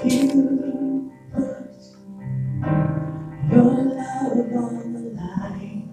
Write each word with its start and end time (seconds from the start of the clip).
You 0.00 1.12
put 1.32 1.76
your 3.52 3.74
love 3.84 4.52
on 4.56 4.92
the 4.94 5.04
line 5.14 5.86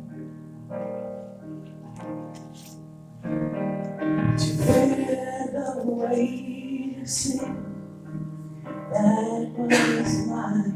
to 4.38 4.48
bear 4.57 5.48
the 5.52 7.04
sin 7.06 7.54
that 8.92 9.52
was 9.57 10.14
mine. 10.28 10.75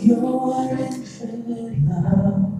Your 0.06 0.70
infinite 0.80 1.78
love. 1.90 2.54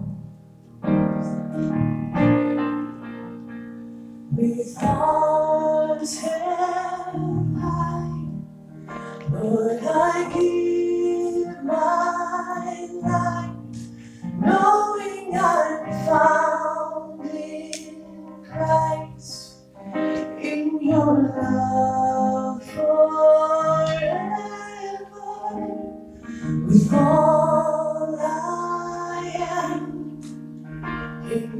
With 4.32 4.82
arms 4.82 6.18
held 6.20 7.56
high, 7.58 8.26
Lord, 9.32 9.80
I 9.84 10.30
give 10.34 10.49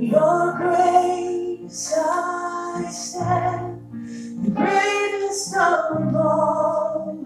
your 0.00 0.54
grace 0.56 1.94
I 1.96 2.90
stand. 2.90 3.76
The 4.44 4.50
greatest 4.50 5.54
of 5.56 6.14
all 6.14 7.22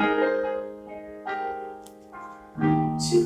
To 0.00 0.06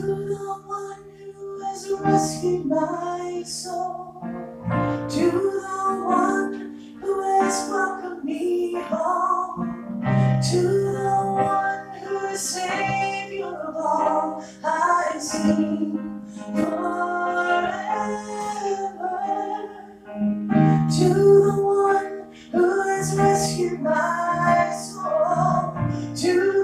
the 0.03 0.63
one 0.67 1.05
who 1.35 1.63
has 1.65 1.93
rescued 2.01 2.67
my 2.67 3.43
soul, 3.47 4.23
to 5.09 5.31
the 5.31 6.05
one 6.05 6.99
who 7.01 7.23
has 7.23 7.69
welcomed 7.71 8.25
me 8.25 8.75
home, 8.75 10.03
to 10.51 10.63
the 10.63 11.11
one 11.35 11.99
who 12.01 12.27
is 12.27 12.41
Savior 12.41 13.47
of 13.47 13.77
all, 13.77 14.45
I 14.65 15.19
sing 15.21 16.23
forever. 16.55 17.75
To 20.99 21.09
the 21.09 21.57
one 21.63 22.33
who 22.53 22.83
has 22.89 23.17
rescued 23.17 23.81
my 23.81 24.73
soul, 24.75 25.75
to 26.17 26.64